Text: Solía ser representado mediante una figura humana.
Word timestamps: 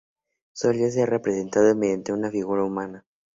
Solía 0.53 0.89
ser 0.89 1.11
representado 1.11 1.75
mediante 1.75 2.11
una 2.11 2.31
figura 2.31 2.63
humana. 2.63 3.05